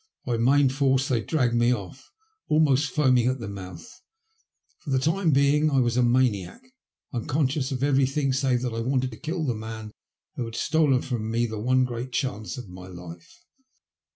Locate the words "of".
7.71-7.83, 12.57-12.67